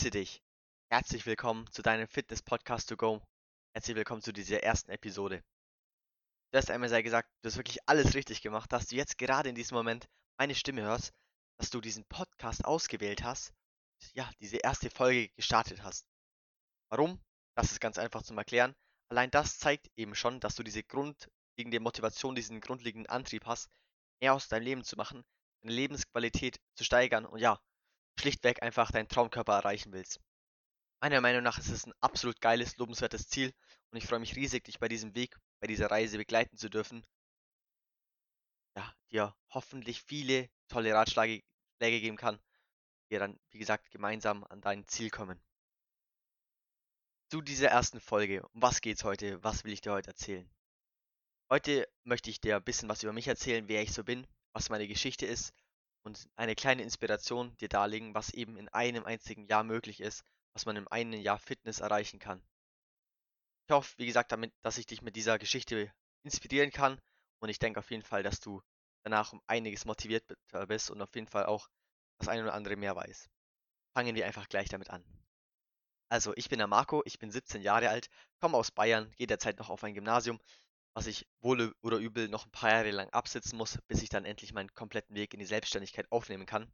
[0.00, 0.42] Grüße dich.
[0.90, 3.20] Herzlich willkommen zu deinem Fitness Podcast to go.
[3.74, 5.44] Herzlich willkommen zu dieser ersten Episode.
[6.54, 9.54] Du einmal sei gesagt, du hast wirklich alles richtig gemacht, dass du jetzt gerade in
[9.54, 10.08] diesem Moment
[10.38, 11.12] meine Stimme hörst,
[11.58, 13.52] dass du diesen Podcast ausgewählt hast,
[14.14, 16.06] ja, diese erste Folge gestartet hast.
[16.88, 17.22] Warum?
[17.54, 18.74] Das ist ganz einfach zum Erklären.
[19.10, 23.68] Allein das zeigt eben schon, dass du diese grundlegende Motivation, diesen grundlegenden Antrieb hast,
[24.22, 25.26] mehr aus deinem Leben zu machen,
[25.60, 27.60] deine Lebensqualität zu steigern und ja,
[28.20, 30.20] schlichtweg einfach deinen Traumkörper erreichen willst.
[31.00, 33.54] Meiner Meinung nach ist es ein absolut geiles, lobenswertes Ziel
[33.90, 37.04] und ich freue mich riesig, dich bei diesem Weg, bei dieser Reise begleiten zu dürfen.
[38.76, 41.42] Ja, dir hoffentlich viele tolle Ratschläge
[41.78, 42.38] geben kann,
[43.10, 45.42] die dann, wie gesagt, gemeinsam an dein Ziel kommen.
[47.30, 48.46] Zu dieser ersten Folge.
[48.52, 49.42] Um was geht's heute?
[49.42, 50.48] Was will ich dir heute erzählen?
[51.48, 54.68] Heute möchte ich dir ein bisschen was über mich erzählen, wer ich so bin, was
[54.68, 55.54] meine Geschichte ist
[56.02, 60.66] und eine kleine Inspiration dir darlegen, was eben in einem einzigen Jahr möglich ist, was
[60.66, 62.42] man in einem Jahr Fitness erreichen kann.
[63.66, 65.92] Ich hoffe, wie gesagt, damit, dass ich dich mit dieser Geschichte
[66.24, 67.00] inspirieren kann
[67.40, 68.62] und ich denke auf jeden Fall, dass du
[69.04, 70.24] danach um einiges motiviert
[70.68, 71.68] bist und auf jeden Fall auch
[72.18, 73.28] das eine oder andere mehr weiß.
[73.94, 75.04] Fangen wir einfach gleich damit an.
[76.08, 78.10] Also, ich bin der Marco, ich bin 17 Jahre alt,
[78.40, 80.40] komme aus Bayern, gehe derzeit noch auf ein Gymnasium,
[80.94, 84.24] was ich wohl oder übel noch ein paar Jahre lang absitzen muss, bis ich dann
[84.24, 86.72] endlich meinen kompletten Weg in die Selbstständigkeit aufnehmen kann.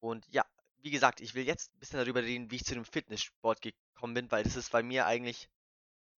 [0.00, 0.44] Und ja,
[0.78, 4.14] wie gesagt, ich will jetzt ein bisschen darüber reden, wie ich zu dem Fitnesssport gekommen
[4.14, 5.48] bin, weil das ist bei mir eigentlich,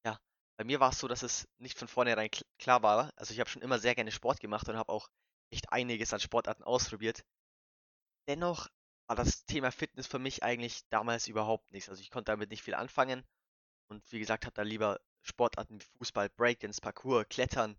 [0.05, 0.19] ja,
[0.56, 3.12] bei mir war es so, dass es nicht von vornherein klar war.
[3.16, 5.08] Also ich habe schon immer sehr gerne Sport gemacht und habe auch
[5.50, 7.25] echt einiges an Sportarten ausprobiert.
[8.28, 8.69] Dennoch
[9.06, 11.88] war das Thema Fitness für mich eigentlich damals überhaupt nichts.
[11.88, 13.25] Also ich konnte damit nicht viel anfangen
[13.88, 17.78] und wie gesagt, habe da lieber Sportarten wie Fußball, Breakdance, Parkour, Klettern,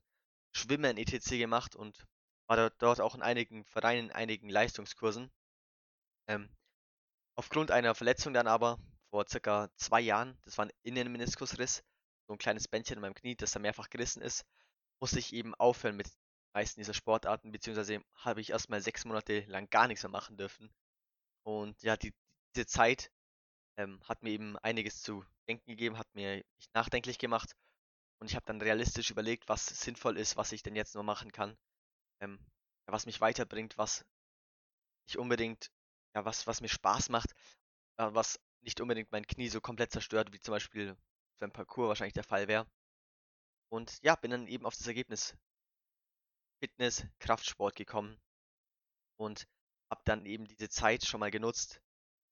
[0.52, 1.30] Schwimmen etc.
[1.32, 2.06] gemacht und
[2.48, 5.32] war dort auch in einigen Vereinen, in einigen Leistungskursen.
[6.28, 6.50] Ähm,
[7.36, 11.84] aufgrund einer Verletzung dann aber vor circa zwei Jahren, das war ein Innenmeniskusriss,
[12.28, 14.46] so ein kleines Bändchen in meinem Knie, das da mehrfach gerissen ist,
[15.00, 16.10] musste ich eben aufhören mit
[16.54, 20.72] meisten dieser Sportarten, beziehungsweise habe ich erstmal sechs Monate lang gar nichts mehr machen dürfen.
[21.44, 22.14] Und ja, die,
[22.56, 23.12] diese Zeit
[23.78, 27.56] ähm, hat mir eben einiges zu denken gegeben, hat mir nachdenklich gemacht
[28.20, 31.32] und ich habe dann realistisch überlegt, was sinnvoll ist, was ich denn jetzt nur machen
[31.32, 31.58] kann,
[32.22, 32.40] ähm,
[32.86, 34.06] was mich weiterbringt, was
[35.08, 35.72] nicht unbedingt,
[36.16, 37.32] ja, was, was mir Spaß macht,
[37.98, 40.96] äh, was nicht unbedingt mein Knie so komplett zerstört, wie zum Beispiel
[41.40, 42.66] beim Parcours wahrscheinlich der Fall wäre.
[43.70, 45.36] Und ja, bin dann eben auf das Ergebnis
[46.60, 48.18] Fitness, Kraftsport gekommen
[49.18, 49.48] und
[49.90, 51.82] habe dann eben diese Zeit schon mal genutzt,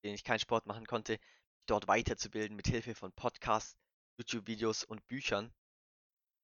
[0.03, 1.19] denen ich keinen Sport machen konnte,
[1.65, 3.77] dort weiterzubilden mit Hilfe von Podcasts,
[4.17, 5.53] YouTube-Videos und Büchern.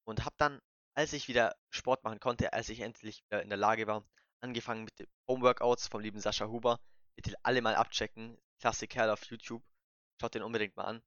[0.06, 0.62] Und habe dann,
[0.94, 4.08] als ich wieder Sport machen konnte, als ich endlich wieder in der Lage war,
[4.42, 6.80] angefangen mit den Homeworkouts vom lieben Sascha Huber.
[7.16, 8.38] Bitte alle mal abchecken.
[8.60, 9.64] Klasse Kerl auf YouTube.
[10.20, 11.04] Schaut den unbedingt mal an.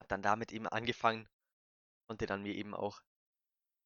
[0.00, 1.28] Hab dann damit eben angefangen.
[2.08, 3.02] Konnte dann mir eben auch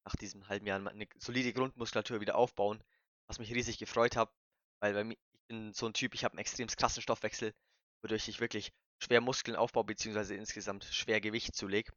[0.05, 2.83] nach diesem halben Jahr eine solide Grundmuskulatur wieder aufbauen,
[3.27, 4.33] was mich riesig gefreut hat,
[4.81, 7.55] weil bei mir, ich bin so ein Typ, ich habe einen extrem krassen Stoffwechsel,
[8.03, 11.93] wodurch ich wirklich schwer Muskeln aufbaue, beziehungsweise insgesamt schwer Gewicht zulege,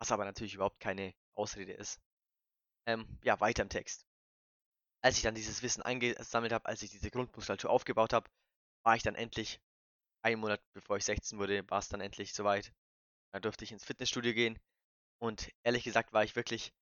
[0.00, 2.00] was aber natürlich überhaupt keine Ausrede ist.
[2.86, 4.06] Ähm, ja, weiter im Text.
[5.02, 8.30] Als ich dann dieses Wissen eingesammelt habe, als ich diese Grundmuskulatur aufgebaut habe,
[8.84, 9.60] war ich dann endlich,
[10.22, 12.72] einen Monat bevor ich 16 wurde, war es dann endlich soweit.
[13.32, 14.58] Da durfte ich ins Fitnessstudio gehen
[15.18, 16.72] und ehrlich gesagt war ich wirklich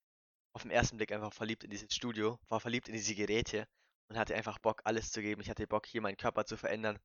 [0.55, 3.67] auf den ersten Blick einfach verliebt in dieses Studio, war verliebt in diese Geräte
[4.09, 5.41] und hatte einfach Bock, alles zu geben.
[5.41, 6.99] Ich hatte Bock, hier meinen Körper zu verändern.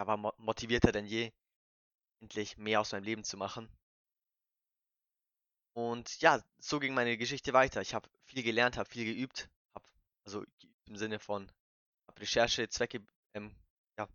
[0.00, 1.30] Er war motivierter denn je,
[2.22, 3.68] endlich mehr aus meinem Leben zu machen.
[5.74, 7.82] Und ja, so ging meine Geschichte weiter.
[7.82, 9.86] Ich habe viel gelernt, habe viel geübt, habe
[10.24, 10.42] also
[10.86, 11.52] im Sinne von
[12.08, 13.04] habe Recherchezwecke,
[13.34, 13.54] ähm,
[13.98, 14.08] ja,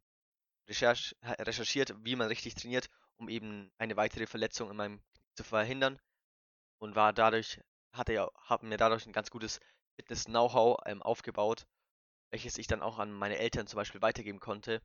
[0.67, 5.43] Recherche, recherchiert, wie man richtig trainiert, um eben eine weitere Verletzung in meinem Knie zu
[5.43, 5.99] verhindern
[6.79, 7.61] und war dadurch
[7.93, 9.59] hatte ja, habe mir dadurch ein ganz gutes
[9.97, 11.67] Fitness-Know-how ähm, aufgebaut,
[12.31, 14.81] welches ich dann auch an meine Eltern zum Beispiel weitergeben konnte.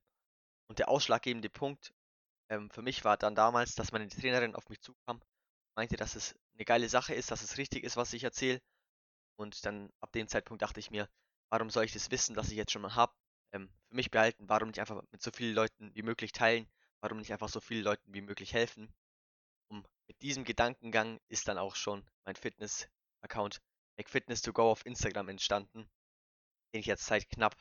[0.70, 1.92] Und der ausschlaggebende Punkt
[2.48, 5.20] ähm, für mich war dann damals, dass meine Trainerin auf mich zukam,
[5.74, 8.62] meinte, dass es eine geile Sache ist, dass es richtig ist, was ich erzähle.
[9.34, 11.08] Und dann ab dem Zeitpunkt dachte ich mir,
[11.48, 13.12] warum soll ich das Wissen, das ich jetzt schon mal habe,
[13.50, 14.48] ähm, für mich behalten?
[14.48, 16.68] Warum nicht einfach mit so vielen Leuten wie möglich teilen?
[17.00, 18.94] Warum nicht einfach so vielen Leuten wie möglich helfen?
[19.72, 22.88] Und mit diesem Gedankengang ist dann auch schon mein Fitness
[23.22, 23.60] Account
[23.98, 25.90] McFitness2Go auf Instagram entstanden,
[26.72, 27.56] den ich jetzt seit knapp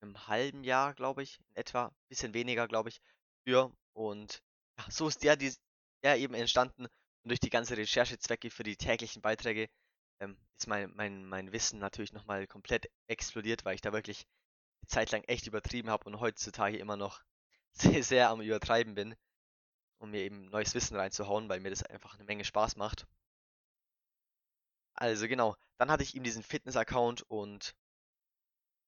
[0.00, 3.00] einem halben Jahr, glaube ich, in etwa, bisschen weniger, glaube ich,
[3.44, 3.72] für.
[3.92, 4.42] Und
[4.78, 5.52] ja, so ist der, die,
[6.02, 6.84] der eben entstanden.
[6.84, 9.68] Und durch die ganze Recherchezwecke für die täglichen Beiträge
[10.20, 14.26] ähm, ist mein, mein, mein Wissen natürlich nochmal komplett explodiert, weil ich da wirklich
[14.82, 17.22] eine Zeit lang echt übertrieben habe und heutzutage immer noch
[17.72, 19.14] sehr, sehr am Übertreiben bin,
[19.98, 23.06] um mir eben neues Wissen reinzuhauen, weil mir das einfach eine Menge Spaß macht.
[24.94, 27.76] Also genau, dann hatte ich ihm diesen Fitness-Account und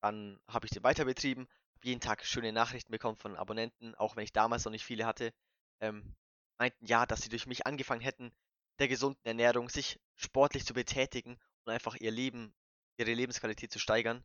[0.01, 4.17] dann habe ich den weiter betrieben, habe jeden Tag schöne Nachrichten bekommen von Abonnenten, auch
[4.17, 5.33] wenn ich damals noch nicht viele hatte.
[5.81, 6.15] Ähm,
[6.59, 8.33] meinten ja, dass sie durch mich angefangen hätten,
[8.79, 12.55] der gesunden Ernährung, sich sportlich zu betätigen und einfach ihr Leben,
[12.99, 14.25] ihre Lebensqualität zu steigern.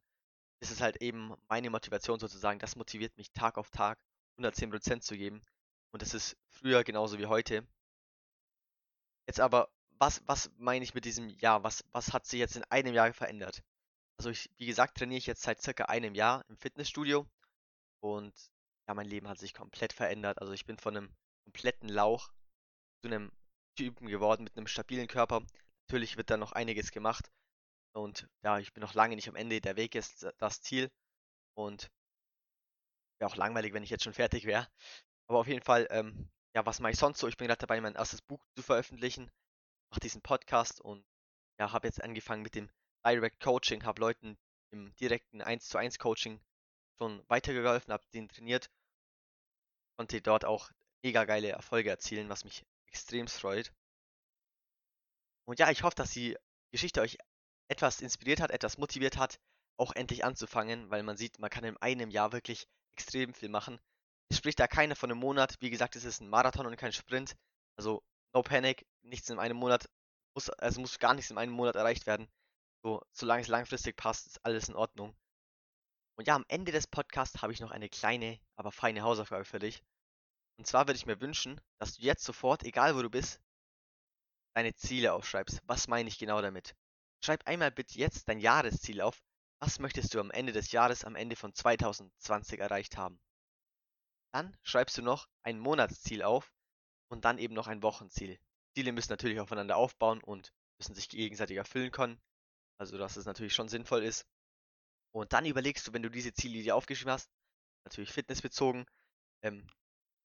[0.60, 2.60] Das ist halt eben meine Motivation sozusagen.
[2.60, 4.00] Das motiviert mich Tag auf Tag
[4.38, 5.42] 110% zu geben.
[5.92, 7.66] Und das ist früher genauso wie heute.
[9.28, 11.64] Jetzt aber, was, was meine ich mit diesem Jahr?
[11.64, 13.64] Was, was hat sich jetzt in einem Jahr verändert?
[14.18, 17.28] Also ich, wie gesagt, trainiere ich jetzt seit circa einem Jahr im Fitnessstudio
[18.02, 18.34] und
[18.88, 20.40] ja, mein Leben hat sich komplett verändert.
[20.40, 22.32] Also ich bin von einem kompletten Lauch
[23.02, 23.32] zu einem
[23.76, 25.44] Typen geworden mit einem stabilen Körper.
[25.88, 27.32] Natürlich wird da noch einiges gemacht
[27.94, 29.62] und ja, ich bin noch lange nicht am Ende.
[29.62, 30.92] Der Weg ist das Ziel
[31.56, 31.92] und
[33.20, 34.68] wäre auch langweilig, wenn ich jetzt schon fertig wäre.
[35.28, 37.28] Aber auf jeden Fall, ähm, ja, was mache ich sonst so?
[37.28, 39.32] Ich bin gerade dabei, mein erstes Buch zu veröffentlichen,
[39.90, 41.06] mache diesen Podcast und
[41.60, 42.70] ja, habe jetzt angefangen mit dem
[43.06, 44.38] Direct Coaching, habe Leuten
[44.72, 46.42] im direkten 1 zu 1 Coaching
[46.98, 48.70] schon weitergeholfen, habe den trainiert,
[49.98, 50.72] konnte dort auch
[51.04, 53.72] mega geile Erfolge erzielen, was mich extrem freut.
[55.46, 56.38] Und ja, ich hoffe, dass die
[56.72, 57.18] Geschichte euch
[57.68, 59.40] etwas inspiriert hat, etwas motiviert hat,
[59.78, 62.68] auch endlich anzufangen, weil man sieht, man kann in einem Jahr wirklich
[62.98, 63.80] extrem viel machen.
[64.30, 65.56] Es spricht da keiner von einem Monat.
[65.60, 67.36] Wie gesagt, es ist ein Marathon und kein Sprint.
[67.78, 68.04] Also
[68.34, 69.90] no panic, nichts in einem Monat,
[70.34, 72.28] muss, also muss gar nichts in einem Monat erreicht werden.
[72.86, 75.18] So, solange es langfristig passt, ist alles in Ordnung.
[76.20, 79.58] Und ja, am Ende des Podcasts habe ich noch eine kleine, aber feine Hausaufgabe für
[79.58, 79.84] dich.
[80.60, 83.42] Und zwar würde ich mir wünschen, dass du jetzt sofort, egal wo du bist,
[84.54, 85.64] deine Ziele aufschreibst.
[85.66, 86.76] Was meine ich genau damit?
[87.24, 89.20] Schreib einmal bitte jetzt dein Jahresziel auf.
[89.60, 93.20] Was möchtest du am Ende des Jahres, am Ende von 2020 erreicht haben?
[94.32, 96.54] Dann schreibst du noch ein Monatsziel auf
[97.10, 98.40] und dann eben noch ein Wochenziel.
[98.76, 102.22] Ziele müssen natürlich aufeinander aufbauen und müssen sich gegenseitig erfüllen können.
[102.78, 104.26] Also, dass es natürlich schon sinnvoll ist.
[105.14, 107.30] Und dann überlegst du, wenn du diese Ziele dir aufgeschrieben hast,
[107.86, 108.86] natürlich fitnessbezogen,
[109.44, 109.66] ähm,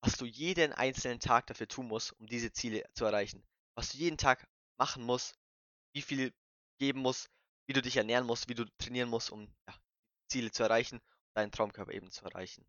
[0.02, 3.44] was du jeden einzelnen Tag dafür tun musst, um diese Ziele zu erreichen.
[3.76, 4.48] Was du jeden Tag
[4.78, 5.38] machen musst,
[5.92, 6.32] wie viel
[6.78, 7.30] geben musst,
[7.66, 9.74] wie du dich ernähren musst, wie du trainieren musst, um ja,
[10.28, 12.66] Ziele zu erreichen und deinen Traumkörper eben zu erreichen.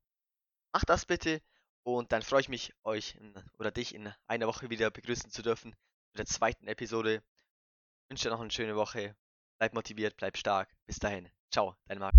[0.73, 1.41] Mach das bitte
[1.83, 5.41] und dann freue ich mich, euch in, oder dich in einer Woche wieder begrüßen zu
[5.41, 5.71] dürfen
[6.13, 7.23] mit der zweiten Episode.
[8.03, 9.15] Ich wünsche dir noch eine schöne Woche.
[9.61, 10.69] Bleib motiviert, bleib stark.
[10.87, 11.29] Bis dahin.
[11.51, 12.15] Ciao, dein Marc.